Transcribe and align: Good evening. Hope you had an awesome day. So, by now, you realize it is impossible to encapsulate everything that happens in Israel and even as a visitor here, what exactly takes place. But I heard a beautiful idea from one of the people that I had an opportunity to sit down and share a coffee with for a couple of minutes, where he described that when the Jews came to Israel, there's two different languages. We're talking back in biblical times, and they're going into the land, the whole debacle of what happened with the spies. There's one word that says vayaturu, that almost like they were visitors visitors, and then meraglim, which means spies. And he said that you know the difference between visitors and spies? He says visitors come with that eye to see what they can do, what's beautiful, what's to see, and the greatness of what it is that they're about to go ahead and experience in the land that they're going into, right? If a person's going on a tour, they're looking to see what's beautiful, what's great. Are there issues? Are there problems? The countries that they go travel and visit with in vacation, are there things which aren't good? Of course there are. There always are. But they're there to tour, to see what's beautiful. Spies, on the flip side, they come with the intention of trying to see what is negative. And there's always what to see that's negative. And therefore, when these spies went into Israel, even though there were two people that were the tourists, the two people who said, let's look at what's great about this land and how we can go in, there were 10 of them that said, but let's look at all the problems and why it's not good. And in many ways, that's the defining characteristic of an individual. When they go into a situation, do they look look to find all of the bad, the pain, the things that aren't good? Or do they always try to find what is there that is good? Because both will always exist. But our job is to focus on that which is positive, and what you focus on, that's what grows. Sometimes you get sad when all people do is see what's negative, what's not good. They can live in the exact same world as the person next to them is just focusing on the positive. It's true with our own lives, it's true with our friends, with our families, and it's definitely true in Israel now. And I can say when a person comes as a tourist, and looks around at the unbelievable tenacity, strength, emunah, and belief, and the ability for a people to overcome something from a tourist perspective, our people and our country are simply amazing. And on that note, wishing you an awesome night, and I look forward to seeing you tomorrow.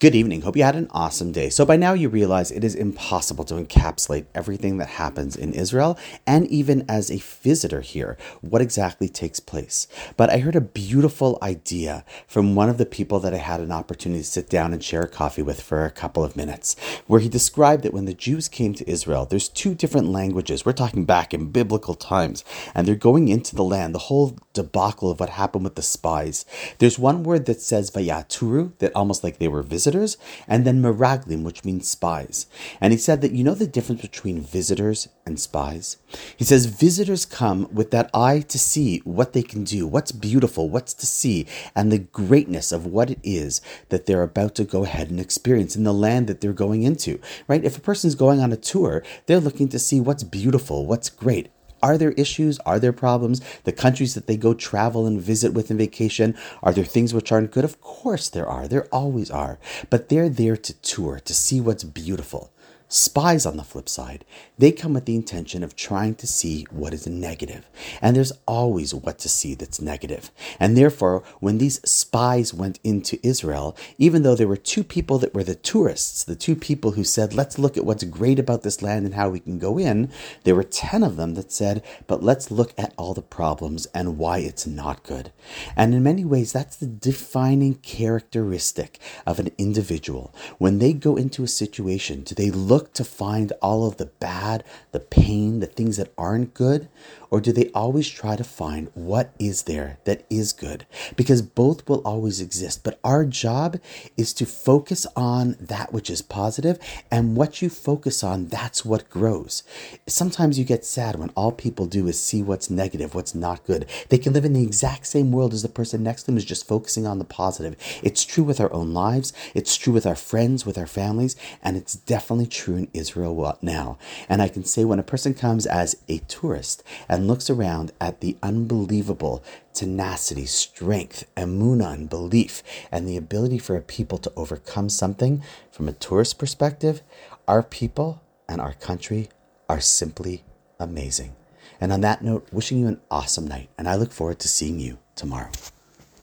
Good 0.00 0.14
evening. 0.14 0.42
Hope 0.42 0.56
you 0.56 0.62
had 0.62 0.76
an 0.76 0.86
awesome 0.92 1.32
day. 1.32 1.50
So, 1.50 1.66
by 1.66 1.76
now, 1.76 1.92
you 1.92 2.08
realize 2.08 2.52
it 2.52 2.62
is 2.62 2.76
impossible 2.76 3.44
to 3.46 3.54
encapsulate 3.54 4.26
everything 4.32 4.78
that 4.78 4.90
happens 4.90 5.34
in 5.34 5.52
Israel 5.52 5.98
and 6.24 6.46
even 6.46 6.84
as 6.88 7.10
a 7.10 7.16
visitor 7.16 7.80
here, 7.80 8.16
what 8.40 8.62
exactly 8.62 9.08
takes 9.08 9.40
place. 9.40 9.88
But 10.16 10.30
I 10.30 10.38
heard 10.38 10.54
a 10.54 10.60
beautiful 10.60 11.36
idea 11.42 12.04
from 12.28 12.54
one 12.54 12.68
of 12.68 12.78
the 12.78 12.86
people 12.86 13.18
that 13.18 13.34
I 13.34 13.38
had 13.38 13.58
an 13.58 13.72
opportunity 13.72 14.22
to 14.22 14.28
sit 14.28 14.48
down 14.48 14.72
and 14.72 14.84
share 14.84 15.02
a 15.02 15.08
coffee 15.08 15.42
with 15.42 15.60
for 15.60 15.84
a 15.84 15.90
couple 15.90 16.22
of 16.22 16.36
minutes, 16.36 16.76
where 17.08 17.18
he 17.18 17.28
described 17.28 17.82
that 17.82 17.92
when 17.92 18.04
the 18.04 18.14
Jews 18.14 18.46
came 18.46 18.74
to 18.74 18.88
Israel, 18.88 19.26
there's 19.26 19.48
two 19.48 19.74
different 19.74 20.10
languages. 20.10 20.64
We're 20.64 20.74
talking 20.74 21.06
back 21.06 21.34
in 21.34 21.50
biblical 21.50 21.94
times, 21.94 22.44
and 22.72 22.86
they're 22.86 22.94
going 22.94 23.26
into 23.26 23.56
the 23.56 23.64
land, 23.64 23.96
the 23.96 23.98
whole 23.98 24.38
debacle 24.52 25.10
of 25.10 25.18
what 25.18 25.30
happened 25.30 25.64
with 25.64 25.74
the 25.74 25.82
spies. 25.82 26.44
There's 26.78 27.00
one 27.00 27.24
word 27.24 27.46
that 27.46 27.60
says 27.60 27.90
vayaturu, 27.90 28.78
that 28.78 28.94
almost 28.94 29.24
like 29.24 29.38
they 29.38 29.48
were 29.48 29.64
visitors 29.64 29.87
visitors, 29.88 30.18
and 30.46 30.66
then 30.66 30.82
meraglim, 30.82 31.42
which 31.42 31.64
means 31.64 31.88
spies. 31.88 32.46
And 32.80 32.92
he 32.92 32.98
said 32.98 33.20
that 33.22 33.32
you 33.32 33.42
know 33.42 33.54
the 33.54 33.66
difference 33.66 34.02
between 34.02 34.40
visitors 34.40 35.08
and 35.24 35.40
spies? 35.40 35.96
He 36.36 36.44
says 36.44 36.66
visitors 36.66 37.24
come 37.24 37.68
with 37.72 37.90
that 37.90 38.10
eye 38.12 38.40
to 38.40 38.58
see 38.58 38.98
what 39.04 39.32
they 39.32 39.42
can 39.42 39.64
do, 39.64 39.86
what's 39.86 40.12
beautiful, 40.12 40.68
what's 40.68 40.94
to 40.94 41.06
see, 41.06 41.46
and 41.74 41.90
the 41.90 41.98
greatness 41.98 42.70
of 42.70 42.86
what 42.86 43.10
it 43.10 43.18
is 43.22 43.60
that 43.88 44.06
they're 44.06 44.22
about 44.22 44.54
to 44.56 44.64
go 44.64 44.84
ahead 44.84 45.10
and 45.10 45.20
experience 45.20 45.74
in 45.74 45.84
the 45.84 45.94
land 45.94 46.26
that 46.26 46.40
they're 46.40 46.52
going 46.52 46.82
into, 46.82 47.18
right? 47.46 47.64
If 47.64 47.78
a 47.78 47.80
person's 47.80 48.14
going 48.14 48.40
on 48.40 48.52
a 48.52 48.56
tour, 48.56 49.02
they're 49.26 49.40
looking 49.40 49.68
to 49.70 49.78
see 49.78 50.00
what's 50.00 50.24
beautiful, 50.24 50.86
what's 50.86 51.08
great. 51.10 51.48
Are 51.82 51.98
there 51.98 52.12
issues? 52.12 52.58
Are 52.60 52.78
there 52.78 52.92
problems? 52.92 53.40
The 53.64 53.72
countries 53.72 54.14
that 54.14 54.26
they 54.26 54.36
go 54.36 54.54
travel 54.54 55.06
and 55.06 55.20
visit 55.20 55.52
with 55.52 55.70
in 55.70 55.78
vacation, 55.78 56.36
are 56.62 56.72
there 56.72 56.84
things 56.84 57.14
which 57.14 57.32
aren't 57.32 57.52
good? 57.52 57.64
Of 57.64 57.80
course 57.80 58.28
there 58.28 58.46
are. 58.46 58.66
There 58.68 58.86
always 58.92 59.30
are. 59.30 59.58
But 59.90 60.08
they're 60.08 60.28
there 60.28 60.56
to 60.56 60.72
tour, 60.74 61.20
to 61.24 61.34
see 61.34 61.60
what's 61.60 61.84
beautiful. 61.84 62.50
Spies, 62.90 63.44
on 63.44 63.58
the 63.58 63.64
flip 63.64 63.86
side, 63.86 64.24
they 64.56 64.72
come 64.72 64.94
with 64.94 65.04
the 65.04 65.14
intention 65.14 65.62
of 65.62 65.76
trying 65.76 66.14
to 66.14 66.26
see 66.26 66.66
what 66.70 66.94
is 66.94 67.06
negative. 67.06 67.68
And 68.00 68.16
there's 68.16 68.32
always 68.46 68.94
what 68.94 69.18
to 69.18 69.28
see 69.28 69.54
that's 69.54 69.78
negative. 69.80 70.30
And 70.58 70.74
therefore, 70.74 71.22
when 71.38 71.58
these 71.58 71.80
spies 71.88 72.54
went 72.54 72.80
into 72.82 73.20
Israel, 73.22 73.76
even 73.98 74.22
though 74.22 74.34
there 74.34 74.48
were 74.48 74.56
two 74.56 74.82
people 74.82 75.18
that 75.18 75.34
were 75.34 75.44
the 75.44 75.54
tourists, 75.54 76.24
the 76.24 76.34
two 76.34 76.56
people 76.56 76.92
who 76.92 77.04
said, 77.04 77.34
let's 77.34 77.58
look 77.58 77.76
at 77.76 77.84
what's 77.84 78.04
great 78.04 78.38
about 78.38 78.62
this 78.62 78.80
land 78.80 79.04
and 79.04 79.14
how 79.14 79.28
we 79.28 79.40
can 79.40 79.58
go 79.58 79.78
in, 79.78 80.10
there 80.44 80.54
were 80.54 80.64
10 80.64 81.02
of 81.02 81.16
them 81.16 81.34
that 81.34 81.52
said, 81.52 81.84
but 82.06 82.22
let's 82.22 82.50
look 82.50 82.72
at 82.78 82.94
all 82.96 83.12
the 83.12 83.20
problems 83.20 83.84
and 83.92 84.16
why 84.16 84.38
it's 84.38 84.66
not 84.66 85.02
good. 85.02 85.30
And 85.76 85.92
in 85.92 86.02
many 86.02 86.24
ways, 86.24 86.52
that's 86.54 86.76
the 86.76 86.86
defining 86.86 87.74
characteristic 87.74 88.98
of 89.26 89.38
an 89.38 89.50
individual. 89.58 90.34
When 90.56 90.78
they 90.78 90.94
go 90.94 91.16
into 91.16 91.44
a 91.44 91.48
situation, 91.48 92.22
do 92.22 92.34
they 92.34 92.50
look 92.50 92.77
look 92.78 92.92
to 92.92 93.02
find 93.02 93.52
all 93.60 93.88
of 93.88 93.96
the 93.96 94.06
bad, 94.06 94.62
the 94.92 95.00
pain, 95.00 95.58
the 95.58 95.66
things 95.66 95.96
that 95.96 96.12
aren't 96.16 96.54
good? 96.54 96.88
Or 97.28 97.40
do 97.40 97.52
they 97.52 97.70
always 97.74 98.08
try 98.08 98.36
to 98.36 98.44
find 98.44 98.88
what 98.94 99.34
is 99.38 99.64
there 99.64 99.98
that 100.04 100.24
is 100.30 100.52
good? 100.52 100.86
Because 101.16 101.42
both 101.42 101.86
will 101.88 102.00
always 102.04 102.40
exist. 102.40 102.84
But 102.84 103.00
our 103.02 103.24
job 103.24 103.78
is 104.16 104.32
to 104.34 104.46
focus 104.46 105.06
on 105.16 105.56
that 105.60 105.92
which 105.92 106.08
is 106.08 106.22
positive, 106.22 106.78
and 107.10 107.36
what 107.36 107.60
you 107.60 107.68
focus 107.68 108.22
on, 108.22 108.46
that's 108.46 108.84
what 108.84 109.10
grows. 109.10 109.64
Sometimes 110.06 110.58
you 110.58 110.64
get 110.64 110.84
sad 110.84 111.16
when 111.16 111.30
all 111.30 111.52
people 111.52 111.86
do 111.86 112.06
is 112.06 112.22
see 112.22 112.42
what's 112.42 112.70
negative, 112.70 113.14
what's 113.14 113.34
not 113.34 113.66
good. 113.66 113.86
They 114.08 114.18
can 114.18 114.32
live 114.32 114.44
in 114.44 114.52
the 114.52 114.62
exact 114.62 115.06
same 115.06 115.32
world 115.32 115.52
as 115.52 115.62
the 115.62 115.68
person 115.68 116.02
next 116.04 116.22
to 116.22 116.26
them 116.26 116.38
is 116.38 116.44
just 116.44 116.68
focusing 116.68 117.06
on 117.06 117.18
the 117.18 117.24
positive. 117.24 117.76
It's 118.02 118.24
true 118.24 118.44
with 118.44 118.60
our 118.60 118.72
own 118.72 118.94
lives, 118.94 119.32
it's 119.52 119.76
true 119.76 119.92
with 119.92 120.06
our 120.06 120.14
friends, 120.14 120.64
with 120.64 120.78
our 120.78 120.86
families, 120.86 121.34
and 121.62 121.76
it's 121.76 121.94
definitely 121.94 122.46
true 122.68 122.76
in 122.76 122.88
Israel 122.92 123.56
now. 123.62 123.96
And 124.28 124.42
I 124.42 124.48
can 124.48 124.64
say 124.64 124.84
when 124.84 124.98
a 124.98 125.02
person 125.02 125.32
comes 125.32 125.64
as 125.64 125.96
a 126.06 126.18
tourist, 126.28 126.82
and 127.08 127.26
looks 127.26 127.48
around 127.48 127.92
at 127.98 128.20
the 128.20 128.36
unbelievable 128.42 129.42
tenacity, 129.72 130.44
strength, 130.44 131.24
emunah, 131.34 131.94
and 131.94 132.10
belief, 132.10 132.62
and 132.92 133.08
the 133.08 133.16
ability 133.16 133.58
for 133.58 133.74
a 133.74 133.80
people 133.80 134.18
to 134.18 134.32
overcome 134.36 134.90
something 134.90 135.42
from 135.70 135.88
a 135.88 135.92
tourist 135.92 136.38
perspective, 136.38 137.00
our 137.46 137.62
people 137.62 138.20
and 138.46 138.60
our 138.60 138.74
country 138.74 139.30
are 139.68 139.80
simply 139.80 140.44
amazing. 140.78 141.34
And 141.80 141.90
on 141.90 142.02
that 142.02 142.22
note, 142.22 142.48
wishing 142.52 142.80
you 142.80 142.88
an 142.88 143.00
awesome 143.10 143.46
night, 143.46 143.70
and 143.78 143.88
I 143.88 143.94
look 143.94 144.12
forward 144.12 144.40
to 144.40 144.48
seeing 144.48 144.78
you 144.78 144.98
tomorrow. 145.14 145.50